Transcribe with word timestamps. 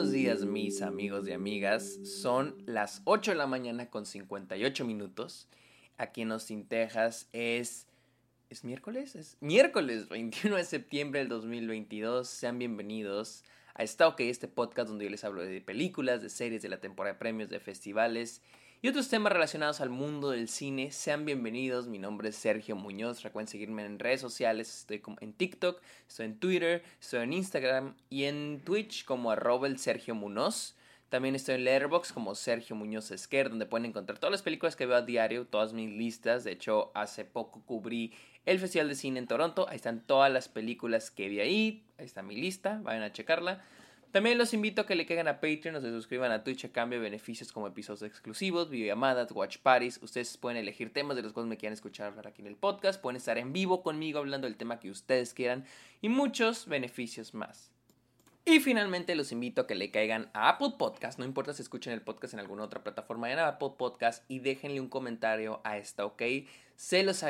buenos 0.00 0.14
días 0.14 0.46
mis 0.46 0.80
amigos 0.80 1.28
y 1.28 1.32
amigas. 1.32 1.98
Son 2.04 2.56
las 2.64 3.02
8 3.04 3.32
de 3.32 3.36
la 3.36 3.46
mañana 3.46 3.90
con 3.90 4.06
58 4.06 4.86
minutos. 4.86 5.46
Aquí 5.98 6.22
en 6.22 6.32
Austin, 6.32 6.66
Texas 6.66 7.28
es... 7.34 7.86
¿Es 8.48 8.64
miércoles? 8.64 9.14
Es 9.14 9.36
miércoles 9.40 10.08
21 10.08 10.56
de 10.56 10.64
septiembre 10.64 11.20
del 11.20 11.28
2022. 11.28 12.26
Sean 12.26 12.58
bienvenidos 12.58 13.44
a 13.74 13.82
Está 13.82 14.08
OK, 14.08 14.20
este 14.20 14.48
podcast 14.48 14.88
donde 14.88 15.04
yo 15.04 15.10
les 15.10 15.22
hablo 15.22 15.42
de 15.42 15.60
películas, 15.60 16.22
de 16.22 16.30
series, 16.30 16.62
de 16.62 16.70
la 16.70 16.80
temporada 16.80 17.12
de 17.12 17.18
premios, 17.18 17.50
de 17.50 17.60
festivales 17.60 18.40
y 18.82 18.88
otros 18.88 19.08
temas 19.08 19.32
relacionados 19.32 19.80
al 19.80 19.90
mundo 19.90 20.30
del 20.30 20.48
cine. 20.48 20.90
Sean 20.90 21.26
bienvenidos, 21.26 21.86
mi 21.86 21.98
nombre 21.98 22.30
es 22.30 22.36
Sergio 22.36 22.76
Muñoz, 22.76 23.22
recuerden 23.22 23.48
seguirme 23.48 23.84
en 23.84 23.98
redes 23.98 24.22
sociales, 24.22 24.80
estoy 24.80 25.02
en 25.20 25.34
TikTok, 25.34 25.80
estoy 26.08 26.26
en 26.26 26.38
Twitter, 26.38 26.82
estoy 26.98 27.20
en 27.24 27.32
Instagram 27.34 27.94
y 28.08 28.24
en 28.24 28.62
Twitch 28.64 29.04
como 29.04 29.30
arroba 29.30 29.66
el 29.66 29.78
Sergio 29.78 30.14
Muñoz. 30.14 30.76
También 31.10 31.34
estoy 31.34 31.56
en 31.56 31.64
Letterboxd 31.64 32.14
como 32.14 32.34
Sergio 32.34 32.76
Muñoz 32.76 33.10
Esquer, 33.10 33.50
donde 33.50 33.66
pueden 33.66 33.84
encontrar 33.84 34.18
todas 34.18 34.30
las 34.30 34.42
películas 34.42 34.76
que 34.76 34.86
veo 34.86 34.96
a 34.96 35.02
diario, 35.02 35.44
todas 35.44 35.72
mis 35.72 35.90
listas. 35.90 36.44
De 36.44 36.52
hecho, 36.52 36.92
hace 36.94 37.24
poco 37.24 37.62
cubrí 37.66 38.14
el 38.46 38.60
Festival 38.60 38.88
de 38.88 38.94
Cine 38.94 39.18
en 39.18 39.26
Toronto. 39.26 39.68
Ahí 39.68 39.76
están 39.76 40.06
todas 40.06 40.32
las 40.32 40.48
películas 40.48 41.10
que 41.10 41.28
vi 41.28 41.40
ahí. 41.40 41.84
Ahí 41.98 42.06
está 42.06 42.22
mi 42.22 42.36
lista, 42.36 42.78
vayan 42.84 43.02
a 43.02 43.12
checarla. 43.12 43.60
También 44.12 44.38
los 44.38 44.52
invito 44.54 44.82
a 44.82 44.86
que 44.86 44.96
le 44.96 45.06
caigan 45.06 45.28
a 45.28 45.40
Patreon 45.40 45.76
o 45.76 45.80
se 45.80 45.90
suscriban 45.90 46.32
a 46.32 46.42
Twitch 46.42 46.64
a 46.64 46.72
cambio 46.72 46.98
de 46.98 47.04
beneficios 47.04 47.52
como 47.52 47.68
episodios 47.68 48.02
exclusivos, 48.02 48.68
videollamadas, 48.68 49.30
watch 49.30 49.58
parties. 49.58 50.00
Ustedes 50.02 50.36
pueden 50.36 50.58
elegir 50.58 50.92
temas 50.92 51.16
de 51.16 51.22
los 51.22 51.32
cuales 51.32 51.48
me 51.48 51.56
quieran 51.56 51.74
escuchar 51.74 52.08
hablar 52.08 52.26
aquí 52.26 52.42
en 52.42 52.48
el 52.48 52.56
podcast. 52.56 53.00
Pueden 53.00 53.18
estar 53.18 53.38
en 53.38 53.52
vivo 53.52 53.84
conmigo 53.84 54.18
hablando 54.18 54.48
del 54.48 54.56
tema 54.56 54.80
que 54.80 54.90
ustedes 54.90 55.32
quieran 55.32 55.64
y 56.00 56.08
muchos 56.08 56.66
beneficios 56.66 57.34
más. 57.34 57.70
Y 58.44 58.58
finalmente 58.58 59.14
los 59.14 59.30
invito 59.30 59.60
a 59.60 59.66
que 59.68 59.76
le 59.76 59.92
caigan 59.92 60.28
a 60.32 60.48
Apple 60.48 60.72
Podcast, 60.76 61.18
no 61.18 61.24
importa 61.24 61.52
si 61.52 61.62
escuchen 61.62 61.92
el 61.92 62.00
podcast 62.00 62.34
en 62.34 62.40
alguna 62.40 62.64
otra 62.64 62.82
plataforma, 62.82 63.28
a 63.28 63.48
Apple 63.48 63.74
Podcast 63.78 64.24
y 64.28 64.40
déjenle 64.40 64.80
un 64.80 64.88
comentario 64.88 65.60
a 65.62 65.76
esta, 65.76 66.04
¿ok? 66.04 66.22
Se 66.74 67.04
los, 67.04 67.22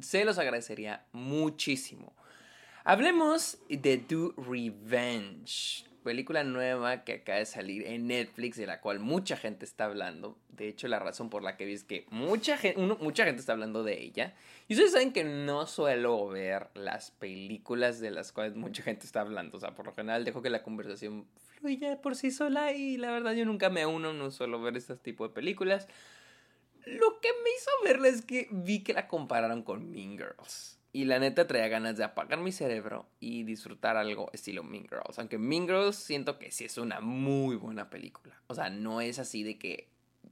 se 0.00 0.24
los 0.24 0.38
agradecería 0.38 1.06
muchísimo. 1.12 2.12
Hablemos 2.84 3.58
de 3.70 3.96
Do 3.96 4.34
Revenge 4.36 5.86
película 6.06 6.44
nueva 6.44 7.02
que 7.02 7.14
acaba 7.14 7.40
de 7.40 7.46
salir 7.46 7.84
en 7.84 8.06
Netflix, 8.06 8.56
de 8.56 8.66
la 8.66 8.80
cual 8.80 9.00
mucha 9.00 9.36
gente 9.36 9.64
está 9.64 9.86
hablando. 9.86 10.38
De 10.50 10.68
hecho, 10.68 10.86
la 10.86 11.00
razón 11.00 11.30
por 11.30 11.42
la 11.42 11.56
que 11.56 11.64
vi 11.64 11.72
es 11.72 11.82
que 11.82 12.06
mucha 12.10 12.56
gente, 12.56 12.80
mucha 12.80 13.24
gente 13.24 13.40
está 13.40 13.54
hablando 13.54 13.82
de 13.82 14.00
ella. 14.00 14.32
Y 14.68 14.74
ustedes 14.74 14.92
saben 14.92 15.12
que 15.12 15.24
no 15.24 15.66
suelo 15.66 16.28
ver 16.28 16.68
las 16.74 17.10
películas 17.10 17.98
de 17.98 18.12
las 18.12 18.30
cuales 18.30 18.54
mucha 18.54 18.84
gente 18.84 19.04
está 19.04 19.22
hablando. 19.22 19.56
O 19.56 19.60
sea, 19.60 19.74
por 19.74 19.86
lo 19.86 19.94
general 19.94 20.24
dejo 20.24 20.42
que 20.42 20.48
la 20.48 20.62
conversación 20.62 21.26
fluya 21.34 22.00
por 22.00 22.14
sí 22.14 22.30
sola 22.30 22.70
y 22.70 22.98
la 22.98 23.10
verdad 23.10 23.32
yo 23.32 23.44
nunca 23.44 23.68
me 23.68 23.84
uno, 23.84 24.12
no 24.12 24.30
suelo 24.30 24.62
ver 24.62 24.76
este 24.76 24.94
tipo 24.94 25.26
de 25.26 25.34
películas. 25.34 25.88
Lo 26.84 27.18
que 27.18 27.30
me 27.42 27.50
hizo 27.50 27.70
verla 27.82 28.06
es 28.06 28.22
que 28.22 28.46
vi 28.52 28.84
que 28.84 28.92
la 28.92 29.08
compararon 29.08 29.64
con 29.64 29.90
Mean 29.90 30.16
Girls. 30.16 30.78
Y 30.96 31.04
la 31.04 31.18
neta 31.18 31.46
traía 31.46 31.68
ganas 31.68 31.98
de 31.98 32.04
apagar 32.04 32.38
mi 32.38 32.52
cerebro 32.52 33.06
y 33.20 33.42
disfrutar 33.42 33.98
algo 33.98 34.30
estilo 34.32 34.62
Mean 34.62 34.88
Girls. 34.88 35.18
Aunque 35.18 35.36
Mean 35.36 35.66
Girls 35.66 35.96
siento 35.96 36.38
que 36.38 36.50
sí 36.50 36.64
es 36.64 36.78
una 36.78 37.02
muy 37.02 37.54
buena 37.56 37.90
película. 37.90 38.40
O 38.46 38.54
sea, 38.54 38.70
no 38.70 39.02
es 39.02 39.18
así 39.18 39.42
de 39.42 39.58
que 39.58 39.90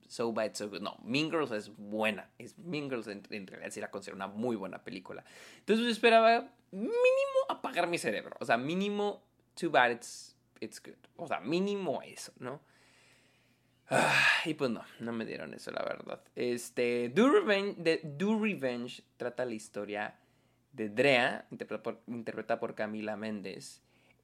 so 0.09 0.33
bad, 0.33 0.55
so 0.55 0.71
good. 0.71 0.81
No, 0.81 0.97
Mean 1.05 1.31
Girls 1.31 1.51
es 1.51 1.77
buena. 1.77 2.31
Es 2.39 2.56
Mean 2.56 2.89
Girls 2.89 3.09
en, 3.09 3.47
realidad 3.47 3.73
sí 3.73 3.81
la 3.83 3.91
considero 3.91 4.17
una 4.17 4.27
muy 4.27 4.56
buena 4.56 4.83
película. 4.83 5.23
Entonces 5.59 5.84
yo 5.84 5.93
esperaba 5.93 6.51
mínimo 6.71 6.95
apagar 7.51 7.87
mi 7.87 7.99
cerebro. 7.99 8.34
O 8.41 8.47
sea, 8.47 8.56
mínimo 8.56 9.23
too 9.61 9.69
bad 9.69 9.91
it's, 9.91 10.34
it's 10.61 10.83
good. 10.83 10.97
O 11.17 11.28
sea, 11.28 11.41
mínimo 11.41 12.01
eso, 12.01 12.33
¿no? 12.39 12.62
y 14.47 14.55
pues 14.55 14.71
no, 14.71 14.83
no 14.99 15.12
me 15.12 15.27
dieron 15.27 15.53
eso, 15.53 15.71
la 15.73 15.83
verdad. 15.83 16.22
Este, 16.34 17.11
Do 17.11 17.28
Revenge, 17.28 18.00
Do 18.03 18.41
Revenge 18.41 19.03
trata 19.19 19.44
la 19.44 19.53
historia 19.53 20.21
de 20.75 20.89
Drea, 20.89 21.47
interpretada 21.51 22.61
por, 22.61 22.75
Camila 22.75 23.17
Méndez, 23.17 23.81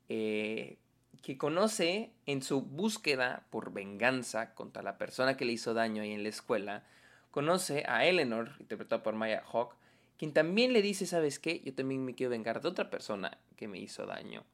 eh, 0.08 0.78
que 1.22 1.38
conoce 1.38 2.10
en 2.26 2.42
su 2.42 2.62
búsqueda 2.62 3.46
por 3.50 3.72
venganza 3.72 4.54
contra 4.54 4.82
la 4.82 4.98
persona 4.98 5.36
que 5.36 5.44
le 5.44 5.52
hizo 5.52 5.74
daño 5.74 6.02
ahí 6.02 6.12
en 6.12 6.22
la 6.22 6.28
escuela, 6.28 6.84
conoce 7.30 7.84
a 7.86 8.04
Eleanor, 8.04 8.56
interpretada 8.58 9.02
por 9.02 9.14
Maya 9.14 9.44
Hawk, 9.52 9.76
quien 10.18 10.32
también 10.32 10.72
le 10.72 10.82
dice, 10.82 11.06
¿sabes 11.06 11.38
qué? 11.38 11.62
Yo 11.64 11.74
también 11.74 12.04
me 12.04 12.14
quiero 12.14 12.30
vengar 12.30 12.60
de 12.60 12.68
otra 12.68 12.90
persona 12.90 13.38
que 13.56 13.68
me 13.68 13.78
hizo 13.78 14.06
daño. 14.06 14.44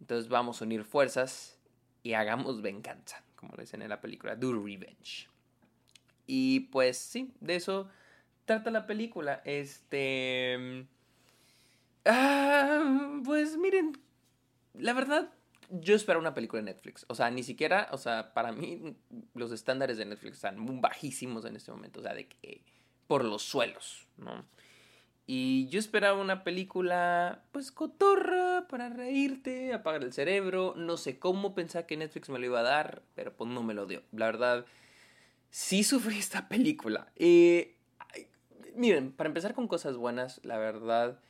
Entonces 0.00 0.28
vamos 0.28 0.60
a 0.60 0.64
unir 0.64 0.84
fuerzas 0.84 1.58
y 2.02 2.14
hagamos 2.14 2.62
venganza, 2.62 3.22
como 3.36 3.54
le 3.56 3.64
dicen 3.64 3.82
en 3.82 3.90
la 3.90 4.00
película, 4.00 4.36
Do 4.36 4.52
Revenge. 4.52 5.28
Y 6.26 6.60
pues 6.60 6.96
sí, 6.96 7.32
de 7.40 7.56
eso 7.56 7.88
trata 8.46 8.70
la 8.70 8.86
película. 8.86 9.42
Este... 9.44 10.86
Ah, 12.04 13.20
pues 13.24 13.56
miren, 13.56 13.98
la 14.74 14.92
verdad, 14.92 15.32
yo 15.70 15.94
espero 15.94 16.18
una 16.18 16.34
película 16.34 16.62
de 16.62 16.72
Netflix. 16.72 17.04
O 17.08 17.14
sea, 17.14 17.30
ni 17.30 17.42
siquiera, 17.42 17.88
o 17.92 17.98
sea, 17.98 18.34
para 18.34 18.52
mí 18.52 18.96
los 19.34 19.52
estándares 19.52 19.96
de 19.96 20.04
Netflix 20.04 20.36
están 20.36 20.80
bajísimos 20.80 21.44
en 21.44 21.56
este 21.56 21.70
momento. 21.70 22.00
O 22.00 22.02
sea, 22.02 22.14
de 22.14 22.28
que 22.28 22.62
por 23.06 23.24
los 23.24 23.42
suelos, 23.42 24.06
¿no? 24.16 24.44
Y 25.26 25.68
yo 25.68 25.78
esperaba 25.78 26.20
una 26.20 26.42
película, 26.42 27.44
pues, 27.52 27.70
cotorra, 27.70 28.66
para 28.68 28.88
reírte, 28.88 29.72
apagar 29.72 30.02
el 30.02 30.12
cerebro. 30.12 30.74
No 30.76 30.96
sé 30.96 31.18
cómo 31.18 31.54
pensaba 31.54 31.86
que 31.86 31.96
Netflix 31.96 32.28
me 32.28 32.38
lo 32.38 32.46
iba 32.46 32.60
a 32.60 32.64
dar, 32.64 33.02
pero 33.14 33.32
pues 33.34 33.48
no 33.48 33.62
me 33.62 33.74
lo 33.74 33.86
dio. 33.86 34.02
La 34.12 34.26
verdad, 34.26 34.66
sí 35.50 35.84
sufrí 35.84 36.18
esta 36.18 36.48
película. 36.48 37.12
Eh, 37.16 37.76
miren, 38.74 39.12
para 39.12 39.28
empezar 39.28 39.54
con 39.54 39.68
cosas 39.68 39.96
buenas, 39.96 40.40
la 40.44 40.58
verdad 40.58 41.20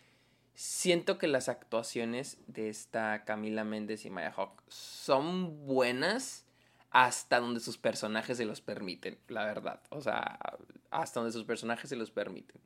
siento 0.54 1.18
que 1.18 1.28
las 1.28 1.48
actuaciones 1.48 2.38
de 2.46 2.68
esta 2.68 3.24
Camila 3.24 3.64
Méndez 3.64 4.04
y 4.04 4.10
Maya 4.10 4.32
Hawk 4.36 4.62
son 4.68 5.66
buenas 5.66 6.46
hasta 6.90 7.40
donde 7.40 7.60
sus 7.60 7.78
personajes 7.78 8.36
se 8.36 8.44
los 8.44 8.60
permiten, 8.60 9.18
la 9.28 9.44
verdad. 9.46 9.80
O 9.88 10.00
sea, 10.00 10.38
hasta 10.90 11.20
donde 11.20 11.32
sus 11.32 11.44
personajes 11.44 11.88
se 11.88 11.96
los 11.96 12.10
permiten. 12.10 12.60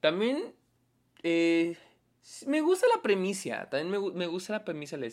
También 0.00 0.54
eh, 1.22 1.76
me 2.46 2.60
gusta 2.60 2.86
la 2.94 3.02
premisa, 3.02 3.68
también 3.70 4.14
me, 4.14 4.26
gusta 4.26 4.52
la 4.52 4.64
premisa, 4.64 4.96
la, 4.96 5.08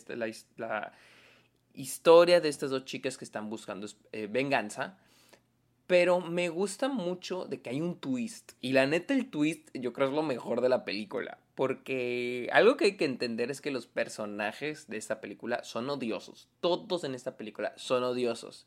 la, 0.58 0.94
historia 1.74 2.42
de 2.42 2.50
estas 2.50 2.72
dos 2.72 2.84
chicas 2.84 3.18
que 3.18 3.24
están 3.24 3.50
buscando 3.50 3.88
eh, 4.12 4.28
venganza. 4.30 4.98
Pero 5.88 6.20
me 6.20 6.50
gusta 6.50 6.88
mucho 6.88 7.46
de 7.46 7.62
que 7.62 7.72
hay 7.72 7.82
un 7.82 8.00
twist. 8.00 8.52
Y 8.62 8.74
la 8.74 8.86
neta, 8.86 9.14
el 9.14 9.32
twist 9.32 9.70
yo 9.74 9.92
creo 9.92 10.10
es 10.10 10.14
lo 10.14 10.22
mejor 10.22 10.62
de 10.62 10.70
la 10.70 10.86
película. 10.86 11.40
Porque 11.60 12.48
algo 12.54 12.78
que 12.78 12.86
hay 12.86 12.96
que 12.96 13.04
entender 13.04 13.52
es 13.52 13.60
que 13.60 13.70
los 13.70 13.86
personajes 13.86 14.88
de 14.88 14.96
esta 14.96 15.20
película 15.20 15.62
son 15.66 15.90
odiosos. 15.90 16.48
Todos 16.62 17.04
en 17.04 17.16
esta 17.16 17.36
película 17.36 17.74
son 17.76 18.02
odiosos. 18.04 18.66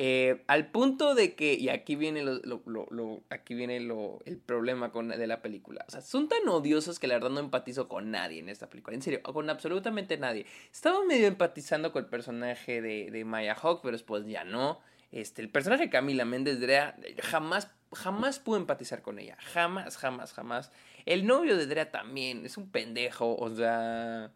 Eh, 0.00 0.42
al 0.48 0.72
punto 0.72 1.14
de 1.14 1.36
que, 1.36 1.54
y 1.54 1.68
aquí 1.68 1.94
viene, 1.94 2.24
lo, 2.24 3.22
aquí 3.30 3.54
viene 3.54 3.76
el 3.76 4.38
problema 4.38 4.90
con, 4.90 5.10
de 5.10 5.26
la 5.28 5.40
película. 5.40 5.84
O 5.86 5.90
sea, 5.92 6.00
son 6.00 6.28
tan 6.28 6.48
odiosos 6.48 6.98
que 6.98 7.06
la 7.06 7.14
verdad 7.14 7.30
no 7.30 7.38
empatizo 7.38 7.86
con 7.86 8.10
nadie 8.10 8.40
en 8.40 8.48
esta 8.48 8.68
película. 8.68 8.96
En 8.96 9.02
serio, 9.02 9.22
con 9.22 9.48
absolutamente 9.48 10.18
nadie. 10.18 10.46
Estaba 10.72 11.04
medio 11.04 11.28
empatizando 11.28 11.92
con 11.92 12.02
el 12.02 12.10
personaje 12.10 12.82
de, 12.82 13.12
de 13.12 13.24
Maya 13.24 13.54
Hawk, 13.54 13.82
pero 13.82 13.92
después 13.92 14.26
ya 14.26 14.42
no. 14.42 14.80
Este, 15.14 15.42
el 15.42 15.48
personaje 15.48 15.84
de 15.84 15.90
Camila 15.90 16.24
Méndez 16.24 16.58
Drea 16.58 16.96
jamás, 17.22 17.70
jamás 17.92 18.40
pude 18.40 18.58
empatizar 18.58 19.00
con 19.00 19.20
ella. 19.20 19.36
Jamás, 19.38 19.96
jamás, 19.96 20.32
jamás. 20.32 20.72
El 21.06 21.24
novio 21.24 21.56
de 21.56 21.68
Drea 21.68 21.92
también 21.92 22.44
es 22.44 22.56
un 22.56 22.68
pendejo, 22.68 23.36
o 23.36 23.54
sea... 23.54 24.32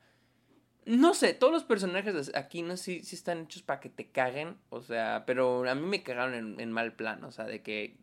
No 0.86 1.14
sé, 1.14 1.34
todos 1.34 1.52
los 1.52 1.64
personajes 1.64 2.30
aquí 2.32 2.62
no 2.62 2.76
sé 2.76 3.02
si, 3.02 3.16
están 3.16 3.42
hechos 3.42 3.62
para 3.62 3.80
que 3.80 3.88
te 3.88 4.06
caguen, 4.06 4.56
o 4.70 4.80
sea, 4.80 5.24
pero 5.26 5.68
a 5.68 5.74
mí 5.74 5.84
me 5.84 6.04
cagaron 6.04 6.34
en, 6.34 6.60
en 6.60 6.70
mal 6.70 6.92
plan, 6.92 7.24
o 7.24 7.32
sea, 7.32 7.46
de 7.46 7.60
que 7.60 7.96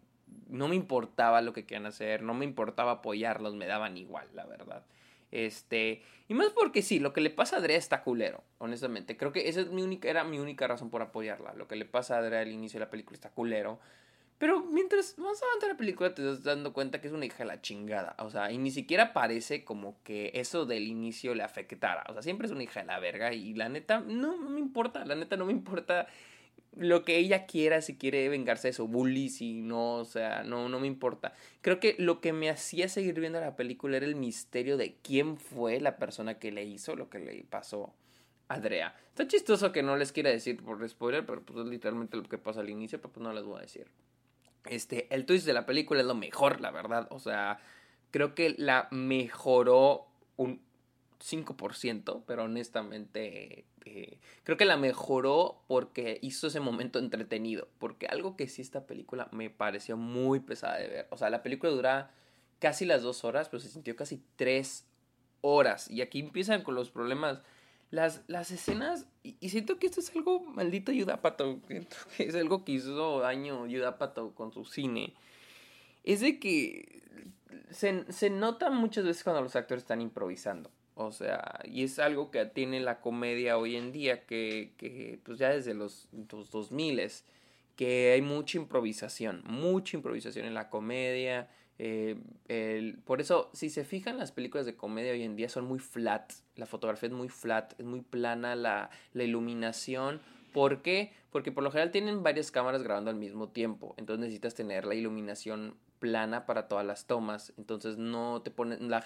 no 0.49 0.67
me 0.67 0.75
importaba 0.75 1.41
lo 1.41 1.53
que 1.53 1.65
querían 1.65 1.85
hacer, 1.85 2.23
no 2.23 2.33
me 2.33 2.43
importaba 2.43 2.91
apoyarlos, 2.91 3.55
me 3.55 3.67
daban 3.67 3.95
igual, 3.95 4.27
la 4.33 4.45
verdad. 4.45 4.83
Este, 5.35 6.01
y 6.29 6.33
más 6.33 6.51
porque 6.51 6.81
sí, 6.81 6.99
lo 6.99 7.11
que 7.11 7.19
le 7.19 7.29
pasa 7.29 7.57
a 7.57 7.59
Adrea 7.59 7.77
está 7.77 8.03
culero, 8.03 8.41
honestamente. 8.57 9.17
Creo 9.17 9.33
que 9.33 9.49
esa 9.49 9.59
es 9.59 9.67
mi 9.69 9.81
única, 9.81 10.09
era 10.09 10.23
mi 10.23 10.39
única 10.39 10.65
razón 10.65 10.89
por 10.89 11.01
apoyarla. 11.01 11.53
Lo 11.55 11.67
que 11.67 11.75
le 11.75 11.83
pasa 11.83 12.15
a 12.15 12.19
Adrea 12.19 12.39
al 12.39 12.51
inicio 12.51 12.79
de 12.79 12.85
la 12.85 12.89
película 12.89 13.15
está 13.15 13.31
culero. 13.31 13.79
Pero 14.37 14.61
mientras 14.61 15.17
más 15.17 15.41
avanza 15.43 15.67
la 15.67 15.77
película 15.77 16.13
te 16.13 16.21
estás 16.21 16.43
dando 16.43 16.71
cuenta 16.71 17.01
que 17.01 17.07
es 17.07 17.13
una 17.13 17.25
hija 17.25 17.39
de 17.39 17.45
la 17.45 17.61
chingada. 17.61 18.15
O 18.19 18.29
sea, 18.29 18.49
y 18.49 18.57
ni 18.57 18.71
siquiera 18.71 19.11
parece 19.11 19.65
como 19.65 20.01
que 20.03 20.31
eso 20.35 20.65
del 20.65 20.87
inicio 20.87 21.35
le 21.35 21.43
afectara. 21.43 22.05
O 22.07 22.13
sea, 22.13 22.21
siempre 22.21 22.47
es 22.47 22.53
una 22.53 22.63
hija 22.63 22.79
de 22.79 22.85
la 22.85 22.99
verga. 22.99 23.33
Y 23.33 23.53
la 23.53 23.67
neta, 23.67 23.99
no, 23.99 24.37
no 24.37 24.49
me 24.49 24.61
importa. 24.61 25.03
La 25.03 25.15
neta 25.15 25.35
no 25.35 25.45
me 25.45 25.51
importa 25.51 26.07
lo 26.77 27.03
que 27.03 27.17
ella 27.17 27.45
quiera, 27.45 27.81
si 27.81 27.97
quiere 27.97 28.27
vengarse 28.29 28.69
de 28.69 28.73
su 28.73 28.87
bully, 28.87 29.29
si 29.29 29.61
no, 29.61 29.95
o 29.95 30.05
sea, 30.05 30.43
no, 30.43 30.69
no 30.69 30.79
me 30.79 30.87
importa. 30.87 31.33
Creo 31.61 31.79
que 31.79 31.95
lo 31.97 32.21
que 32.21 32.33
me 32.33 32.49
hacía 32.49 32.89
seguir 32.89 33.19
viendo 33.19 33.39
la 33.39 33.55
película 33.55 33.97
era 33.97 34.05
el 34.05 34.15
misterio 34.15 34.77
de 34.77 34.95
quién 35.01 35.37
fue 35.37 35.79
la 35.79 35.97
persona 35.97 36.39
que 36.39 36.51
le 36.51 36.63
hizo 36.63 36.95
lo 36.95 37.09
que 37.09 37.19
le 37.19 37.43
pasó 37.43 37.93
Adrea. 38.47 38.95
Está 39.09 39.27
chistoso 39.27 39.71
que 39.71 39.83
no 39.83 39.97
les 39.97 40.11
quiera 40.11 40.29
decir 40.29 40.61
por 40.63 40.87
spoiler, 40.87 41.25
pero 41.25 41.41
pues 41.41 41.59
es 41.59 41.65
literalmente 41.65 42.17
lo 42.17 42.23
que 42.23 42.37
pasa 42.37 42.59
al 42.59 42.69
inicio, 42.69 42.99
pero 42.99 43.13
pues 43.13 43.23
no 43.23 43.33
les 43.33 43.43
voy 43.43 43.59
a 43.59 43.61
decir. 43.61 43.87
Este, 44.65 45.13
el 45.13 45.25
twist 45.25 45.45
de 45.45 45.53
la 45.53 45.65
película 45.65 46.01
es 46.01 46.05
lo 46.05 46.15
mejor, 46.15 46.61
la 46.61 46.71
verdad. 46.71 47.07
O 47.11 47.19
sea, 47.19 47.59
creo 48.11 48.35
que 48.35 48.55
la 48.57 48.87
mejoró 48.91 50.07
un 50.37 50.61
5%, 51.19 52.23
pero 52.25 52.43
honestamente 52.43 53.65
eh, 53.85 54.17
creo 54.43 54.57
que 54.57 54.65
la 54.65 54.77
mejoró 54.77 55.61
porque 55.67 56.17
hizo 56.21 56.47
ese 56.47 56.59
momento 56.59 56.99
entretenido. 56.99 57.67
Porque 57.77 58.07
algo 58.07 58.35
que 58.35 58.47
sí 58.47 58.61
esta 58.61 58.85
película 58.85 59.29
me 59.31 59.49
pareció 59.49 59.95
muy 59.95 60.39
pesada 60.39 60.77
de 60.77 60.87
ver. 60.87 61.07
O 61.11 61.17
sea, 61.17 61.29
la 61.29 61.43
película 61.43 61.71
dura 61.71 62.11
casi 62.59 62.85
las 62.85 63.03
dos 63.03 63.23
horas, 63.23 63.49
pero 63.49 63.61
se 63.61 63.69
sintió 63.69 63.95
casi 63.95 64.23
tres 64.35 64.85
horas. 65.41 65.89
Y 65.89 66.01
aquí 66.01 66.19
empiezan 66.19 66.63
con 66.63 66.75
los 66.75 66.89
problemas. 66.89 67.41
Las, 67.91 68.23
las 68.27 68.49
escenas, 68.49 69.05
y, 69.23 69.49
siento 69.49 69.77
que 69.77 69.85
esto 69.85 69.99
es 69.99 70.13
algo 70.15 70.39
maldito 70.39 70.91
Yudapato, 70.91 71.59
es 72.17 72.35
algo 72.35 72.65
que 72.65 72.73
hizo 72.73 73.19
daño 73.19 73.67
Yudapato 73.67 74.33
con 74.33 74.51
su 74.51 74.65
cine. 74.65 75.13
Es 76.03 76.19
de 76.19 76.39
que 76.39 77.03
se, 77.69 78.11
se 78.11 78.29
nota 78.31 78.69
muchas 78.71 79.05
veces 79.05 79.23
cuando 79.23 79.41
los 79.41 79.55
actores 79.55 79.83
están 79.83 80.01
improvisando. 80.01 80.71
O 80.95 81.11
sea, 81.11 81.59
y 81.65 81.83
es 81.83 81.99
algo 81.99 82.31
que 82.31 82.45
tiene 82.45 82.79
la 82.79 83.01
comedia 83.01 83.57
hoy 83.57 83.75
en 83.75 83.91
día, 83.91 84.25
que, 84.25 84.73
que 84.77 85.19
pues 85.23 85.37
ya 85.37 85.49
desde 85.49 85.73
los, 85.73 86.07
los 86.31 86.49
2000 86.49 86.99
que 87.75 88.13
hay 88.13 88.21
mucha 88.21 88.57
improvisación, 88.57 89.43
mucha 89.45 89.97
improvisación 89.97 90.45
en 90.45 90.53
la 90.53 90.69
comedia. 90.69 91.49
Eh, 91.77 92.15
por 93.03 93.19
eso, 93.19 93.49
si 93.53 93.69
se 93.69 93.83
fijan, 93.83 94.17
las 94.17 94.31
películas 94.31 94.65
de 94.65 94.75
comedia 94.75 95.11
hoy 95.11 95.23
en 95.23 95.35
día 95.35 95.49
son 95.49 95.65
muy 95.65 95.79
flat. 95.79 96.31
La 96.55 96.65
fotografía 96.65 97.07
es 97.07 97.13
muy 97.13 97.27
flat, 97.27 97.77
es 97.77 97.85
muy 97.85 98.01
plana 98.01 98.55
la, 98.55 98.89
la 99.13 99.23
iluminación. 99.23 100.21
¿Por 100.53 100.81
qué? 100.81 101.11
Porque 101.31 101.51
por 101.51 101.65
lo 101.65 101.71
general 101.71 101.91
tienen 101.91 102.23
varias 102.23 102.49
cámaras 102.49 102.81
grabando 102.81 103.09
al 103.09 103.17
mismo 103.17 103.49
tiempo. 103.49 103.93
Entonces 103.97 104.21
necesitas 104.21 104.55
tener 104.55 104.85
la 104.85 104.95
iluminación 104.95 105.75
plana 106.05 106.45
para 106.45 106.67
todas 106.67 106.85
las 106.85 107.07
tomas. 107.07 107.51
Entonces 107.57 107.97
no 107.97 108.43
te 108.43 108.51
ponen, 108.51 108.91
la 108.91 109.03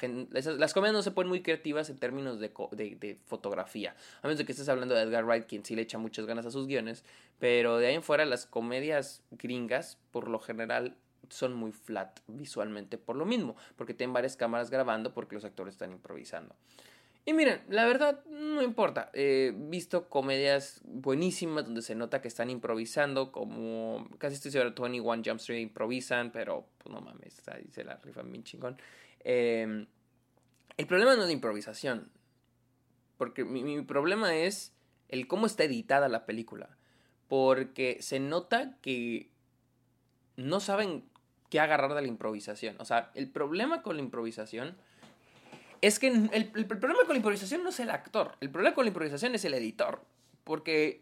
las 0.57 0.73
comedias 0.73 0.93
no 0.93 1.01
se 1.01 1.11
ponen 1.11 1.29
muy 1.29 1.41
creativas 1.41 1.89
en 1.89 1.97
términos 1.97 2.41
de, 2.41 2.49
de, 2.49 3.17
fotografía. 3.25 3.95
A 4.21 4.27
menos 4.27 4.37
de 4.37 4.45
que 4.45 4.51
estés 4.51 4.67
hablando 4.67 4.95
de 4.95 5.03
Edgar 5.03 5.23
Wright, 5.23 5.45
quien 5.45 5.63
sí 5.63 5.77
le 5.77 5.83
echa 5.83 5.97
muchas 5.97 6.25
ganas 6.25 6.45
a 6.45 6.51
sus 6.51 6.67
guiones. 6.67 7.05
Pero 7.39 7.77
de 7.77 7.87
ahí 7.87 7.95
en 7.95 8.03
fuera 8.03 8.25
las 8.25 8.45
comedias 8.45 9.23
gringas, 9.31 9.97
por 10.11 10.27
lo 10.27 10.39
general, 10.39 10.97
son 11.29 11.53
muy 11.53 11.71
flat 11.71 12.19
visualmente 12.27 12.97
por 12.97 13.15
lo 13.15 13.25
mismo. 13.25 13.55
Porque 13.77 13.93
tienen 13.93 14.13
varias 14.13 14.35
cámaras 14.35 14.69
grabando 14.69 15.13
porque 15.13 15.35
los 15.35 15.45
actores 15.45 15.75
están 15.75 15.93
improvisando. 15.93 16.53
Y 17.25 17.33
miren, 17.33 17.61
la 17.69 17.85
verdad, 17.85 18.23
no 18.25 18.61
importa. 18.61 19.11
He 19.13 19.53
visto 19.55 20.09
comedias 20.09 20.81
buenísimas 20.83 21.65
donde 21.65 21.81
se 21.81 21.93
nota 21.95 22.21
que 22.21 22.27
están 22.27 22.49
improvisando, 22.49 23.31
como 23.31 24.07
casi 24.17 24.35
estoy 24.35 24.51
seguro 24.51 24.73
21 24.73 25.21
Jump 25.23 25.39
Street 25.39 25.61
improvisan, 25.61 26.31
pero 26.31 26.65
pues 26.77 26.93
no 26.93 27.01
mames, 27.01 27.47
ahí 27.49 27.67
se 27.71 27.83
la 27.83 27.97
rifan 27.97 28.31
bien 28.31 28.43
chingón. 28.43 28.81
Em, 29.19 29.85
el 30.77 30.87
problema 30.87 31.15
no 31.15 31.21
es 31.21 31.27
la 31.27 31.33
improvisación, 31.33 32.09
porque 33.17 33.43
mi, 33.43 33.63
mi 33.63 33.81
problema 33.83 34.35
es 34.35 34.73
el 35.09 35.27
cómo 35.27 35.45
está 35.45 35.65
editada 35.65 36.07
la 36.07 36.25
película. 36.25 36.77
Porque 37.27 37.97
se 38.01 38.19
nota 38.19 38.77
que 38.81 39.29
no 40.35 40.59
saben 40.59 41.03
qué 41.49 41.59
agarrar 41.59 41.93
de 41.93 42.01
la 42.01 42.07
improvisación. 42.07 42.75
O 42.79 42.85
sea, 42.85 43.11
el 43.13 43.29
problema 43.29 43.81
con 43.81 43.97
la 43.97 44.01
improvisación 44.01 44.77
es 45.81 45.99
que 45.99 46.07
el, 46.07 46.65
problema 46.65 47.01
con 47.01 47.09
la 47.09 47.17
improvisación 47.17 47.63
no 47.63 47.69
es 47.69 47.79
el 47.79 47.89
actor, 47.89 48.35
el 48.41 48.49
problema 48.49 48.75
con 48.75 48.85
la 48.85 48.89
improvisación 48.89 49.35
es 49.35 49.45
el 49.45 49.53
editor. 49.53 50.01
Porque 50.43 51.01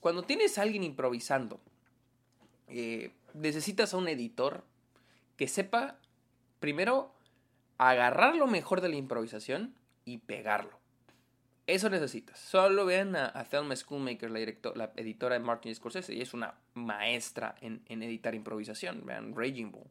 cuando 0.00 0.22
tienes 0.22 0.58
a 0.58 0.62
alguien 0.62 0.82
improvisando, 0.82 1.60
eh, 2.68 3.12
necesitas 3.34 3.94
a 3.94 3.98
un 3.98 4.08
editor 4.08 4.64
que 5.36 5.48
sepa, 5.48 5.98
primero, 6.60 7.12
agarrar 7.78 8.36
lo 8.36 8.46
mejor 8.46 8.80
de 8.80 8.88
la 8.88 8.96
improvisación 8.96 9.74
y 10.04 10.18
pegarlo. 10.18 10.78
Eso 11.66 11.90
necesitas. 11.90 12.38
Solo 12.38 12.86
vean 12.86 13.16
a, 13.16 13.44
Thelma 13.44 13.74
Schoolmaker, 13.74 14.30
la, 14.30 14.92
editora 14.96 15.34
de 15.34 15.40
Martin 15.40 15.74
Scorsese, 15.74 16.14
y 16.14 16.22
es 16.22 16.32
una 16.32 16.54
maestra 16.74 17.56
en, 17.60 17.82
en 17.88 18.02
editar 18.02 18.34
improvisación. 18.34 19.04
Vean 19.04 19.34
Raging 19.34 19.72
Bull. 19.72 19.90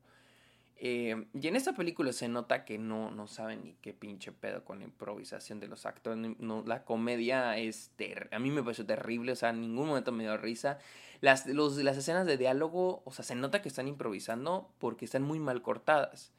Eh, 0.77 1.27
y 1.33 1.47
en 1.47 1.55
esta 1.55 1.73
película 1.73 2.11
se 2.11 2.27
nota 2.27 2.65
que 2.65 2.77
no, 2.77 3.09
no 3.09 3.27
saben 3.27 3.63
ni 3.63 3.73
qué 3.75 3.93
pinche 3.93 4.33
pedo 4.33 4.65
con 4.65 4.79
la 4.79 4.85
improvisación 4.85 5.59
de 5.59 5.67
los 5.67 5.85
actores. 5.85 6.35
No, 6.39 6.63
la 6.65 6.83
comedia 6.83 7.57
es 7.57 7.91
a 8.31 8.39
mí 8.39 8.51
me 8.51 8.61
pareció 8.61 8.85
terrible, 8.85 9.31
o 9.31 9.35
sea, 9.35 9.49
en 9.51 9.61
ningún 9.61 9.87
momento 9.87 10.11
me 10.11 10.23
dio 10.23 10.37
risa. 10.37 10.79
Las, 11.21 11.45
los, 11.47 11.77
las 11.77 11.97
escenas 11.97 12.27
de 12.27 12.37
diálogo, 12.37 13.01
o 13.05 13.11
sea, 13.11 13.23
se 13.23 13.35
nota 13.35 13.61
que 13.61 13.69
están 13.69 13.87
improvisando 13.87 14.69
porque 14.79 15.05
están 15.05 15.23
muy 15.23 15.39
mal 15.39 15.61
cortadas. 15.61 16.33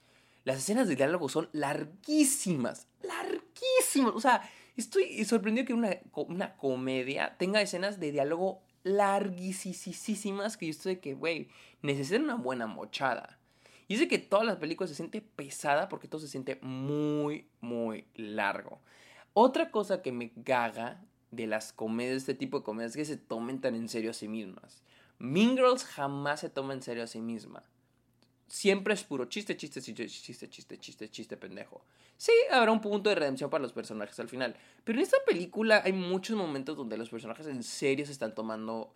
Las 0.44 0.58
escenas 0.58 0.86
de 0.86 0.96
diálogo 0.96 1.28
son 1.28 1.48
larguísimas, 1.52 2.86
larguísimas. 3.02 4.14
O 4.14 4.20
sea, 4.20 4.48
estoy 4.76 5.24
sorprendido 5.24 5.66
que 5.66 5.74
una, 5.74 5.96
una 6.14 6.56
comedia 6.56 7.36
tenga 7.38 7.60
escenas 7.62 7.98
de 7.98 8.12
diálogo 8.12 8.62
larguísimas 8.84 10.56
que 10.56 10.66
yo 10.66 10.70
estoy 10.70 10.94
de 10.94 11.00
que, 11.00 11.14
güey, 11.14 11.48
necesitan 11.82 12.22
una 12.22 12.36
buena 12.36 12.68
mochada. 12.68 13.40
Y 13.88 13.94
es 13.94 14.08
que 14.08 14.18
todas 14.18 14.46
las 14.46 14.56
películas 14.56 14.90
se 14.90 14.96
siente 14.96 15.20
pesada 15.20 15.88
porque 15.88 16.08
todo 16.08 16.20
se 16.20 16.28
siente 16.28 16.58
muy, 16.62 17.48
muy 17.60 18.06
largo. 18.14 18.80
Otra 19.32 19.70
cosa 19.70 20.02
que 20.02 20.12
me 20.12 20.32
gaga 20.34 21.04
de 21.30 21.46
las 21.46 21.72
comedias, 21.72 22.16
este 22.16 22.34
tipo 22.34 22.58
de 22.58 22.64
comedias, 22.64 22.92
es 22.92 22.96
que 22.96 23.04
se 23.04 23.16
tomen 23.16 23.60
tan 23.60 23.74
en 23.74 23.88
serio 23.88 24.10
a 24.10 24.14
sí 24.14 24.28
mismas. 24.28 24.82
Mean 25.18 25.56
Girls 25.56 25.84
jamás 25.84 26.40
se 26.40 26.48
toma 26.48 26.72
en 26.72 26.82
serio 26.82 27.04
a 27.04 27.06
sí 27.06 27.20
misma. 27.20 27.62
Siempre 28.48 28.94
es 28.94 29.02
puro 29.02 29.24
chiste, 29.26 29.56
chiste, 29.56 29.80
chiste, 29.80 30.06
chiste, 30.08 30.48
chiste, 30.48 30.78
chiste, 30.78 31.10
chiste, 31.10 31.36
pendejo. 31.36 31.84
Sí, 32.16 32.32
habrá 32.50 32.70
un 32.70 32.80
punto 32.80 33.10
de 33.10 33.16
redención 33.16 33.50
para 33.50 33.62
los 33.62 33.72
personajes 33.72 34.18
al 34.20 34.28
final. 34.28 34.56
Pero 34.84 34.98
en 34.98 35.02
esta 35.02 35.18
película 35.26 35.82
hay 35.84 35.92
muchos 35.92 36.36
momentos 36.36 36.76
donde 36.76 36.96
los 36.96 37.10
personajes 37.10 37.46
en 37.46 37.62
serio 37.62 38.06
se 38.06 38.12
están 38.12 38.34
tomando 38.34 38.94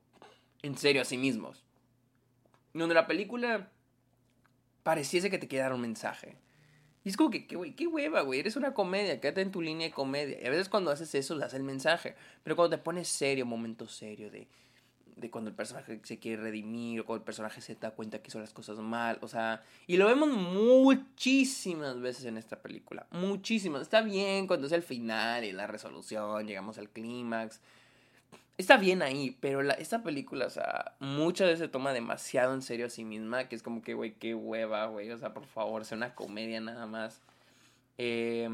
en 0.62 0.76
serio 0.78 1.02
a 1.02 1.04
sí 1.04 1.18
mismos. 1.18 1.64
Donde 2.72 2.94
la 2.94 3.08
película 3.08 3.72
pareciese 4.82 5.30
que 5.30 5.38
te 5.38 5.48
quiera 5.48 5.66
dar 5.66 5.74
un 5.74 5.80
mensaje. 5.80 6.36
Y 7.02 7.08
es 7.08 7.16
como 7.16 7.30
que, 7.30 7.46
güey, 7.54 7.74
qué 7.74 7.86
hueva, 7.86 8.20
güey. 8.20 8.40
Eres 8.40 8.56
una 8.56 8.74
comedia, 8.74 9.20
quédate 9.20 9.40
en 9.40 9.50
tu 9.50 9.62
línea 9.62 9.86
de 9.86 9.92
comedia. 9.92 10.38
Y 10.42 10.46
a 10.46 10.50
veces 10.50 10.68
cuando 10.68 10.90
haces 10.90 11.14
eso, 11.14 11.36
das 11.38 11.54
el 11.54 11.62
mensaje. 11.62 12.14
Pero 12.42 12.56
cuando 12.56 12.76
te 12.76 12.82
pones 12.82 13.08
serio, 13.08 13.46
momento 13.46 13.88
serio 13.88 14.30
de, 14.30 14.48
de 15.16 15.30
cuando 15.30 15.48
el 15.48 15.56
personaje 15.56 15.98
se 16.04 16.18
quiere 16.18 16.42
redimir, 16.42 17.00
o 17.00 17.06
cuando 17.06 17.22
el 17.22 17.24
personaje 17.24 17.62
se 17.62 17.74
da 17.76 17.92
cuenta 17.92 18.20
que 18.20 18.28
hizo 18.28 18.38
las 18.38 18.52
cosas 18.52 18.78
mal, 18.78 19.18
o 19.22 19.28
sea. 19.28 19.62
Y 19.86 19.96
lo 19.96 20.06
vemos 20.06 20.28
muchísimas 20.28 21.98
veces 22.00 22.26
en 22.26 22.36
esta 22.36 22.60
película. 22.60 23.06
Muchísimas. 23.12 23.80
Está 23.80 24.02
bien 24.02 24.46
cuando 24.46 24.66
es 24.66 24.72
el 24.72 24.82
final 24.82 25.44
y 25.44 25.52
la 25.52 25.66
resolución, 25.66 26.46
llegamos 26.46 26.76
al 26.76 26.90
clímax 26.90 27.60
está 28.60 28.76
bien 28.76 29.02
ahí, 29.02 29.36
pero 29.40 29.60
esta 29.72 30.02
película, 30.02 30.46
o 30.46 30.50
sea, 30.50 30.94
muchas 30.98 31.48
veces 31.48 31.60
se 31.60 31.68
toma 31.68 31.92
demasiado 31.92 32.54
en 32.54 32.62
serio 32.62 32.86
a 32.86 32.90
sí 32.90 33.04
misma, 33.04 33.48
que 33.48 33.56
es 33.56 33.62
como 33.62 33.82
que, 33.82 33.94
güey, 33.94 34.14
qué 34.14 34.34
hueva, 34.34 34.86
güey, 34.86 35.10
o 35.10 35.18
sea, 35.18 35.32
por 35.32 35.46
favor, 35.46 35.84
sea 35.84 35.96
una 35.96 36.14
comedia 36.14 36.60
nada 36.60 36.86
más. 36.86 37.20
Eh, 37.98 38.48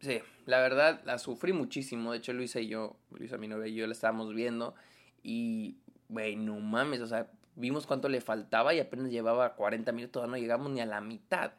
sí, 0.00 0.20
la 0.46 0.60
verdad, 0.60 1.00
la 1.04 1.18
sufrí 1.18 1.52
muchísimo, 1.52 2.12
de 2.12 2.18
hecho, 2.18 2.32
Luisa 2.32 2.60
y 2.60 2.68
yo, 2.68 2.96
Luisa, 3.10 3.38
mi 3.38 3.48
novia 3.48 3.68
y 3.68 3.74
yo 3.74 3.86
la 3.86 3.92
estábamos 3.92 4.34
viendo, 4.34 4.74
y, 5.22 5.76
güey, 6.08 6.36
no 6.36 6.58
mames, 6.60 7.00
o 7.00 7.06
sea, 7.06 7.30
vimos 7.56 7.86
cuánto 7.86 8.08
le 8.08 8.20
faltaba 8.20 8.74
y 8.74 8.80
apenas 8.80 9.10
llevaba 9.10 9.54
40 9.54 9.90
minutos, 9.92 10.28
no 10.28 10.36
llegamos 10.36 10.70
ni 10.70 10.80
a 10.80 10.86
la 10.86 11.00
mitad. 11.00 11.52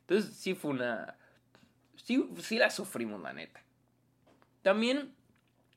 Entonces, 0.00 0.34
sí 0.36 0.54
fue 0.54 0.70
una... 0.70 1.16
Sí, 1.96 2.28
sí 2.38 2.58
la 2.58 2.70
sufrimos, 2.70 3.20
la 3.20 3.32
neta. 3.32 3.62
También 4.62 5.14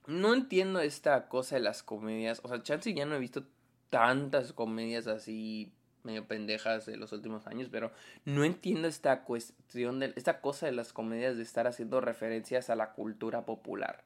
no 0.07 0.33
entiendo 0.33 0.79
esta 0.79 1.27
cosa 1.27 1.55
de 1.55 1.61
las 1.61 1.83
comedias. 1.83 2.41
O 2.43 2.47
sea, 2.47 2.61
chance 2.63 2.93
ya 2.93 3.05
no 3.05 3.15
he 3.15 3.19
visto 3.19 3.43
tantas 3.89 4.53
comedias 4.53 5.07
así 5.07 5.71
medio 6.03 6.27
pendejas 6.27 6.85
de 6.85 6.97
los 6.97 7.11
últimos 7.11 7.47
años, 7.47 7.67
pero 7.71 7.91
no 8.25 8.43
entiendo 8.43 8.87
esta 8.87 9.23
cuestión 9.23 9.99
de 9.99 10.13
esta 10.15 10.39
cosa 10.39 10.67
de 10.67 10.71
las 10.71 10.93
comedias 10.93 11.35
de 11.35 11.43
estar 11.43 11.67
haciendo 11.67 11.99
referencias 11.99 12.69
a 12.69 12.75
la 12.75 12.91
cultura 12.91 13.45
popular. 13.45 14.03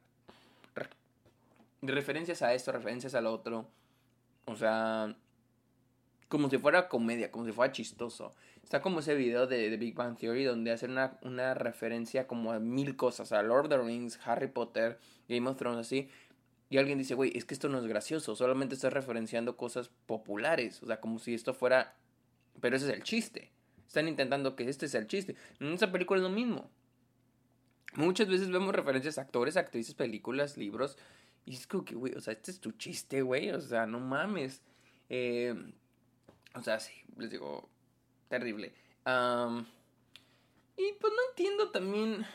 referencias 1.82 2.42
a 2.42 2.54
esto, 2.54 2.72
referencias 2.72 3.14
al 3.14 3.26
otro. 3.26 3.66
O 4.46 4.56
sea, 4.56 5.14
como 6.30 6.48
si 6.48 6.58
fuera 6.58 6.88
comedia, 6.88 7.32
como 7.32 7.44
si 7.44 7.50
fuera 7.50 7.72
chistoso. 7.72 8.32
Está 8.62 8.80
como 8.80 9.00
ese 9.00 9.16
video 9.16 9.48
de, 9.48 9.68
de 9.68 9.76
Big 9.76 9.96
Bang 9.96 10.16
Theory 10.16 10.44
donde 10.44 10.70
hacen 10.70 10.92
una, 10.92 11.18
una, 11.22 11.54
referencia 11.54 12.28
como 12.28 12.52
a 12.52 12.60
mil 12.60 12.94
cosas, 12.94 13.32
a 13.32 13.42
Lord 13.42 13.64
of 13.64 13.68
the 13.70 13.78
Rings, 13.78 14.18
Harry 14.24 14.46
Potter, 14.46 15.00
Game 15.28 15.50
of 15.50 15.56
Thrones, 15.56 15.80
así. 15.80 16.08
Y 16.68 16.78
alguien 16.78 16.98
dice, 16.98 17.16
güey, 17.16 17.36
es 17.36 17.44
que 17.44 17.52
esto 17.52 17.68
no 17.68 17.78
es 17.78 17.86
gracioso, 17.86 18.36
solamente 18.36 18.76
estás 18.76 18.92
referenciando 18.92 19.56
cosas 19.56 19.90
populares. 20.06 20.80
O 20.84 20.86
sea, 20.86 21.00
como 21.00 21.18
si 21.18 21.34
esto 21.34 21.52
fuera... 21.52 21.96
Pero 22.60 22.76
ese 22.76 22.86
es 22.86 22.94
el 22.94 23.02
chiste. 23.02 23.50
Están 23.88 24.06
intentando 24.06 24.54
que 24.54 24.68
este 24.68 24.86
sea 24.86 25.00
el 25.00 25.08
chiste. 25.08 25.34
En 25.58 25.72
esta 25.72 25.90
película 25.90 26.18
es 26.18 26.22
lo 26.22 26.30
mismo. 26.30 26.70
muchas 27.96 28.28
veces 28.28 28.52
vemos 28.52 28.72
referencias 28.72 29.18
a 29.18 29.22
actores, 29.22 29.56
actrices, 29.56 29.94
películas, 29.94 30.56
libros. 30.56 30.96
Y 31.44 31.54
es 31.54 31.66
como 31.66 31.84
que, 31.84 31.96
güey, 31.96 32.14
o 32.14 32.20
sea, 32.20 32.34
este 32.34 32.52
es 32.52 32.60
tu 32.60 32.70
chiste, 32.70 33.22
güey. 33.22 33.50
O 33.50 33.60
sea, 33.60 33.84
no 33.86 33.98
mames. 33.98 34.62
Eh, 35.08 35.56
o 36.54 36.62
sea, 36.62 36.80
sí, 36.80 36.92
les 37.16 37.30
digo, 37.30 37.68
terrible. 38.28 38.72
y 39.06 40.92
pues 41.00 41.12
no 41.12 41.28
entiendo 41.30 41.70
también 41.70 42.26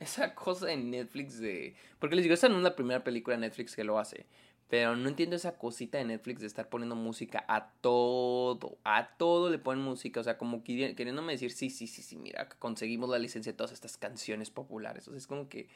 esa 0.00 0.34
cosa 0.34 0.72
en 0.72 0.90
Netflix 0.90 1.38
de... 1.38 1.74
Porque 1.98 2.16
les 2.16 2.24
digo, 2.24 2.34
esta 2.34 2.48
no 2.48 2.58
es 2.58 2.62
la 2.62 2.76
primera 2.76 3.02
película 3.02 3.36
de 3.36 3.40
Netflix 3.40 3.74
que 3.74 3.84
lo 3.84 3.98
hace. 3.98 4.26
Pero 4.68 4.96
no 4.96 5.08
entiendo 5.08 5.34
esa 5.34 5.56
cosita 5.56 5.96
de 5.98 6.04
Netflix 6.04 6.40
de 6.40 6.46
estar 6.46 6.68
poniendo 6.68 6.94
música 6.94 7.44
a 7.48 7.72
todo. 7.80 8.76
A 8.84 9.16
todo 9.16 9.48
le 9.48 9.58
ponen 9.58 9.82
música. 9.82 10.20
O 10.20 10.24
sea, 10.24 10.36
como 10.36 10.62
queriéndome 10.62 11.32
decir, 11.32 11.52
sí, 11.52 11.70
sí, 11.70 11.86
sí, 11.86 12.02
sí, 12.02 12.16
mira, 12.16 12.48
conseguimos 12.58 13.08
la 13.08 13.18
licencia 13.18 13.52
de 13.52 13.56
todas 13.56 13.72
estas 13.72 13.96
canciones 13.96 14.50
populares. 14.50 15.08
O 15.08 15.12
sea, 15.12 15.18
es 15.18 15.26
como 15.26 15.48
que, 15.48 15.68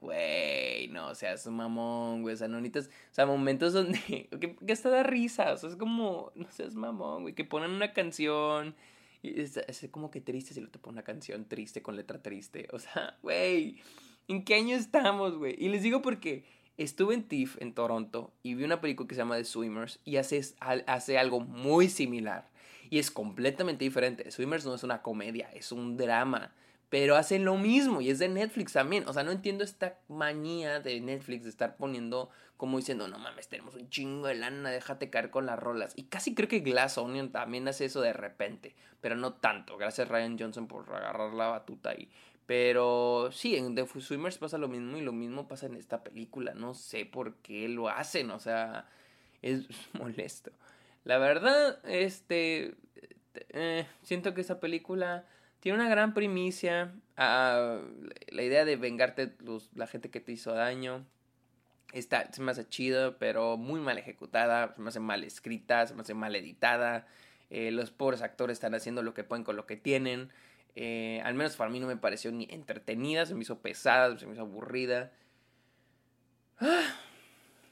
güey, 0.00 0.88
no, 0.88 1.08
o 1.08 1.14
sea, 1.14 1.32
es 1.32 1.46
un 1.46 1.56
mamón, 1.56 2.22
güey. 2.22 2.34
O 2.34 2.38
sea, 2.38 2.48
no 2.48 2.60
necesitas, 2.60 2.86
o 2.86 3.14
sea, 3.14 3.26
momentos 3.26 3.72
donde, 3.72 3.98
que, 4.40 4.56
que 4.56 4.72
hasta 4.72 4.90
da 4.90 5.02
risa. 5.02 5.52
O 5.52 5.56
sea, 5.56 5.70
es 5.70 5.76
como, 5.76 6.32
no 6.34 6.50
seas 6.50 6.74
mamón, 6.74 7.22
güey, 7.22 7.34
que 7.34 7.44
ponen 7.44 7.70
una 7.70 7.92
canción. 7.92 8.74
Y 9.22 9.40
es, 9.40 9.58
como 9.90 10.10
que 10.10 10.20
triste 10.20 10.54
si 10.54 10.60
lo 10.60 10.68
te 10.68 10.78
ponen 10.78 10.96
una 10.96 11.02
canción 11.04 11.46
triste 11.46 11.82
con 11.82 11.96
letra 11.96 12.22
triste. 12.22 12.68
O 12.72 12.78
sea, 12.78 13.16
güey, 13.22 13.80
¿en 14.28 14.44
qué 14.44 14.54
año 14.54 14.76
estamos, 14.76 15.36
güey? 15.36 15.56
Y 15.58 15.68
les 15.68 15.82
digo 15.82 16.02
porque 16.02 16.44
Estuve 16.78 17.14
en 17.14 17.22
TIFF 17.26 17.56
en 17.62 17.72
Toronto 17.72 18.34
y 18.42 18.54
vi 18.54 18.64
una 18.64 18.82
película 18.82 19.08
que 19.08 19.14
se 19.14 19.20
llama 19.20 19.36
The 19.36 19.44
Swimmers 19.44 19.98
y 20.04 20.16
hace, 20.16 20.42
hace 20.60 21.16
algo 21.16 21.40
muy 21.40 21.88
similar. 21.88 22.50
Y 22.90 22.98
es 22.98 23.10
completamente 23.10 23.84
diferente. 23.84 24.30
Swimmers 24.30 24.66
no 24.66 24.74
es 24.74 24.82
una 24.82 25.00
comedia, 25.00 25.50
es 25.54 25.72
un 25.72 25.96
drama. 25.96 26.52
Pero 26.88 27.16
hacen 27.16 27.44
lo 27.44 27.56
mismo 27.56 28.00
y 28.00 28.10
es 28.10 28.18
de 28.18 28.28
Netflix 28.28 28.72
también. 28.72 29.08
O 29.08 29.12
sea, 29.12 29.24
no 29.24 29.32
entiendo 29.32 29.64
esta 29.64 29.98
manía 30.08 30.80
de 30.80 31.00
Netflix 31.00 31.44
de 31.44 31.50
estar 31.50 31.76
poniendo 31.76 32.30
como 32.56 32.78
diciendo, 32.78 33.06
no 33.06 33.18
mames, 33.18 33.48
tenemos 33.48 33.74
un 33.74 33.90
chingo 33.90 34.28
de 34.28 34.34
lana, 34.34 34.70
déjate 34.70 35.10
caer 35.10 35.30
con 35.30 35.46
las 35.46 35.58
rolas. 35.58 35.92
Y 35.96 36.04
casi 36.04 36.34
creo 36.34 36.48
que 36.48 36.60
Glass 36.60 36.96
Onion 36.96 37.30
también 37.30 37.68
hace 37.68 37.84
eso 37.84 38.00
de 38.00 38.12
repente, 38.12 38.74
pero 39.00 39.14
no 39.14 39.34
tanto. 39.34 39.76
Gracias 39.76 40.08
Ryan 40.08 40.38
Johnson 40.38 40.66
por 40.66 40.88
agarrar 40.94 41.34
la 41.34 41.48
batuta 41.48 41.90
ahí. 41.90 42.08
Pero 42.46 43.30
sí, 43.32 43.56
en 43.56 43.74
The 43.74 43.86
Swimmers 43.86 44.38
pasa 44.38 44.56
lo 44.56 44.68
mismo 44.68 44.96
y 44.96 45.02
lo 45.02 45.12
mismo 45.12 45.48
pasa 45.48 45.66
en 45.66 45.74
esta 45.74 46.02
película. 46.02 46.54
No 46.54 46.74
sé 46.74 47.04
por 47.04 47.34
qué 47.36 47.68
lo 47.68 47.88
hacen, 47.88 48.30
o 48.30 48.38
sea, 48.38 48.88
es 49.42 49.66
molesto. 49.92 50.52
La 51.04 51.18
verdad, 51.18 51.78
este, 51.84 52.74
eh, 53.50 53.86
siento 54.02 54.32
que 54.32 54.40
esta 54.40 54.60
película 54.60 55.26
tiene 55.66 55.80
una 55.80 55.88
gran 55.88 56.14
primicia. 56.14 56.94
a 57.16 57.80
la 58.28 58.42
idea 58.44 58.64
de 58.64 58.76
vengarte 58.76 59.34
los, 59.40 59.68
la 59.74 59.88
gente 59.88 60.10
que 60.10 60.20
te 60.20 60.30
hizo 60.30 60.52
daño. 60.52 61.04
Está, 61.92 62.32
se 62.32 62.40
me 62.40 62.52
hace 62.52 62.68
chido, 62.68 63.18
pero 63.18 63.56
muy 63.56 63.80
mal 63.80 63.98
ejecutada, 63.98 64.72
se 64.76 64.80
me 64.80 64.90
hace 64.90 65.00
mal 65.00 65.24
escrita, 65.24 65.84
se 65.88 65.96
me 65.96 66.02
hace 66.02 66.14
mal 66.14 66.36
editada. 66.36 67.08
Eh, 67.50 67.72
los 67.72 67.90
pobres 67.90 68.22
actores 68.22 68.58
están 68.58 68.76
haciendo 68.76 69.02
lo 69.02 69.12
que 69.12 69.24
pueden 69.24 69.42
con 69.42 69.56
lo 69.56 69.66
que 69.66 69.76
tienen. 69.76 70.30
Eh, 70.76 71.20
al 71.24 71.34
menos 71.34 71.56
para 71.56 71.68
mí 71.68 71.80
no 71.80 71.88
me 71.88 71.96
pareció 71.96 72.30
ni 72.30 72.46
entretenida, 72.48 73.26
se 73.26 73.34
me 73.34 73.42
hizo 73.42 73.58
pesada, 73.58 74.16
se 74.16 74.24
me 74.24 74.34
hizo 74.34 74.42
aburrida. 74.42 75.10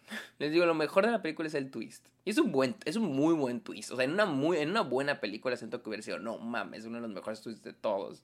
Les 0.39 0.53
digo, 0.53 0.67
lo 0.67 0.75
mejor 0.75 1.07
de 1.07 1.13
la 1.13 1.23
película 1.23 1.49
es 1.49 1.55
el 1.55 1.71
twist. 1.71 2.07
Y 2.25 2.31
es 2.31 2.39
un 2.39 2.53
buen, 2.53 2.77
es 2.85 2.97
un 2.97 3.15
muy 3.15 3.35
buen 3.35 3.61
twist. 3.61 3.91
O 3.91 3.97
sea, 3.97 4.05
en 4.05 4.13
una, 4.13 4.27
muy, 4.27 4.59
en 4.59 4.71
una 4.71 4.83
buena 4.83 5.21
película 5.21 5.57
siento 5.57 5.83
que 5.83 5.89
hubiera 5.89 6.03
sido, 6.03 6.19
no 6.19 6.39
mames, 6.39 6.81
es 6.81 6.87
uno 6.87 6.97
de 6.97 7.03
los 7.03 7.11
mejores 7.11 7.41
twists 7.41 7.63
de 7.63 7.73
todos. 7.73 8.23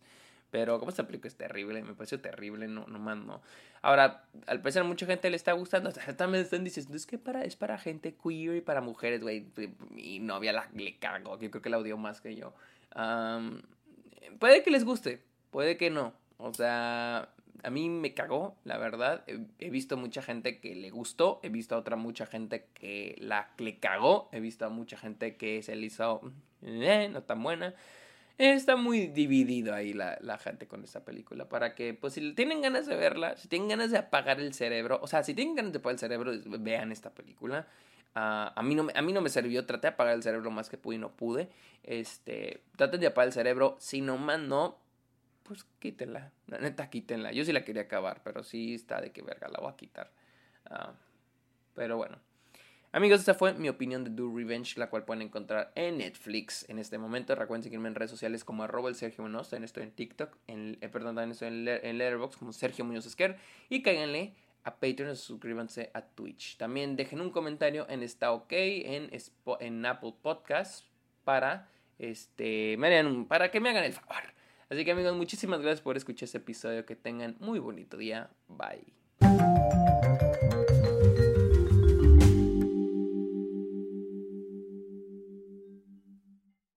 Pero 0.50 0.78
como 0.80 0.90
esta 0.90 1.06
película 1.06 1.28
es 1.28 1.37
terrible, 1.37 1.80
me 1.82 1.94
pareció 1.94 2.20
terrible, 2.20 2.66
no, 2.66 2.87
no 2.88 2.99
más 2.99 3.16
no. 3.16 3.40
Ahora, 3.82 4.25
al 4.46 4.60
parecer 4.60 4.82
mucha 4.82 5.06
gente 5.06 5.30
le 5.30 5.37
está 5.37 5.52
gustando, 5.52 5.92
también 6.16 6.42
están 6.42 6.64
diciendo, 6.64 6.96
es 6.96 7.06
que 7.06 7.18
para, 7.18 7.44
es 7.44 7.54
para 7.54 7.78
gente 7.78 8.16
queer 8.20 8.56
y 8.56 8.60
para 8.60 8.80
mujeres, 8.80 9.20
güey. 9.20 9.46
Mi 9.90 10.18
novia 10.18 10.52
la, 10.52 10.68
le 10.75 10.99
cago, 10.99 11.38
yo 11.38 11.50
creo 11.50 11.62
que 11.62 11.70
la 11.70 11.78
odió 11.78 11.96
más 11.96 12.20
que 12.20 12.34
yo 12.34 12.52
puede 14.38 14.62
que 14.62 14.70
les 14.70 14.84
guste, 14.84 15.22
puede 15.50 15.76
que 15.76 15.90
no. 15.90 16.12
O 16.38 16.52
sea, 16.54 17.28
a 17.62 17.71
mí 17.71 17.88
me 17.88 18.14
cagó, 18.14 18.57
la 18.64 18.79
verdad. 18.79 19.25
He, 19.59 19.71
visto 19.71 19.97
mucha 19.97 20.23
gente 20.23 20.61
que 20.61 20.75
le 20.75 20.90
gustó, 20.90 21.40
he 21.43 21.49
visto 21.49 21.75
a 21.75 21.79
otra 21.79 21.97
mucha 21.97 22.26
gente 22.26 22.67
que 22.75 23.17
la 23.19 23.50
le 23.59 23.79
cagó, 23.79 24.29
he 24.33 24.40
visto 24.40 24.67
a 24.67 24.69
mucha 24.69 24.97
gente 24.97 25.37
que 25.37 25.62
se 25.62 25.76
le 25.76 25.87
hizo 25.87 26.21
eh, 26.62 27.09
no 27.11 27.23
tan 27.23 27.43
buena. 27.43 27.75
Está 28.38 28.76
muy 28.76 29.09
dividido 29.09 29.75
ahí 29.75 29.93
la, 29.93 30.17
la, 30.23 30.38
gente 30.38 30.67
con 30.67 30.83
esta 30.83 31.05
película. 31.05 31.49
Para 31.49 31.75
que, 31.75 31.93
pues, 31.93 32.14
si 32.14 32.33
tienen 32.33 32.62
ganas 32.62 32.87
de 32.87 32.97
verla, 32.97 33.37
si 33.37 33.49
tienen 33.49 33.69
ganas 33.69 33.90
de 33.90 33.99
apagar 33.99 34.40
el 34.40 34.55
cerebro, 34.55 34.99
o 35.02 35.07
sea, 35.07 35.23
si 35.23 35.35
tienen 35.35 35.55
ganas 35.55 35.73
de 35.73 35.79
apagar 35.79 35.95
el 35.97 35.99
cerebro, 35.99 36.33
vean 36.59 36.90
esta 36.90 37.11
película. 37.11 37.67
Ah, 38.14 38.52
a, 38.57 38.62
mí 38.62 38.75
no, 38.75 38.88
a 38.95 39.02
mí 39.02 39.12
no 39.12 39.21
me 39.21 39.29
sirvió, 39.29 39.67
traté 39.67 39.88
de 39.88 39.93
apagar 39.93 40.14
el 40.14 40.23
cerebro 40.23 40.50
más 40.50 40.71
que 40.71 40.79
pude 40.79 40.97
y 40.97 40.99
no 40.99 41.11
pude. 41.11 41.50
Este, 41.83 42.62
traten 42.76 43.00
de 43.00 43.09
apagar 43.09 43.29
el 43.29 43.35
cerebro, 43.35 43.76
si 43.79 44.00
no 44.00 44.17
más 44.17 44.40
no, 44.40 44.79
pues 45.50 45.66
quítenla. 45.80 46.30
La 46.47 46.59
neta, 46.61 46.88
quítenla. 46.88 47.33
Yo 47.33 47.45
sí 47.45 47.52
la 47.52 47.64
quería 47.64 47.83
acabar, 47.83 48.21
pero 48.23 48.45
sí 48.45 48.75
está 48.75 49.00
de 49.00 49.11
que 49.11 49.21
verga, 49.21 49.49
la 49.49 49.59
voy 49.59 49.73
a 49.73 49.76
quitar. 49.76 50.12
Ah, 50.64 50.92
pero 51.75 51.97
bueno. 51.97 52.21
Amigos, 52.92 53.19
esta 53.19 53.35
fue 53.35 53.52
mi 53.54 53.69
opinión 53.69 54.04
de 54.04 54.11
Do 54.11 54.33
Revenge, 54.33 54.78
la 54.78 54.88
cual 54.88 55.04
pueden 55.04 55.23
encontrar 55.23 55.73
en 55.75 55.99
Netflix 55.99 56.64
en 56.69 56.78
este 56.78 56.99
momento. 56.99 57.35
Recuerden 57.35 57.64
seguirme 57.64 57.88
en 57.88 57.97
redes 57.97 58.12
sociales 58.12 58.45
como 58.45 58.62
arroba 58.62 58.90
el 58.90 58.95
Sergio 58.95 59.25
Muñoz. 59.25 59.50
También 59.50 59.64
estoy 59.64 59.83
en 59.83 59.90
TikTok, 59.90 60.37
en, 60.47 60.78
eh, 60.80 60.88
perdón, 60.88 61.16
también 61.16 61.33
estoy 61.33 61.49
en, 61.49 61.66
en 61.66 61.99
Letterboxd 61.99 62.38
como 62.38 62.52
Sergio 62.52 62.85
Muñoz 62.85 63.07
Esquer. 63.07 63.37
Y 63.69 63.83
cáiganle 63.83 64.37
a 64.62 64.76
Patreon, 64.76 65.16
suscríbanse 65.16 65.90
a 65.95 66.02
Twitch. 66.02 66.59
También 66.59 66.95
dejen 66.95 67.21
un 67.21 67.30
comentario 67.30 67.88
en 67.88 68.04
Está 68.04 68.30
OK, 68.30 68.52
en, 68.52 69.11
en 69.59 69.87
Apple 69.87 70.14
Podcasts, 70.23 70.87
para, 71.25 71.69
este, 71.99 72.76
me 72.76 73.25
para 73.25 73.50
que 73.50 73.59
me 73.59 73.71
hagan 73.71 73.83
el 73.83 73.95
favor. 73.95 74.39
Así 74.70 74.84
que 74.84 74.92
amigos, 74.92 75.16
muchísimas 75.16 75.60
gracias 75.60 75.80
por 75.80 75.96
escuchar 75.96 76.24
este 76.24 76.38
episodio. 76.38 76.86
Que 76.86 76.94
tengan 76.94 77.36
muy 77.40 77.58
bonito 77.58 77.96
día. 77.96 78.30
Bye. 78.48 78.94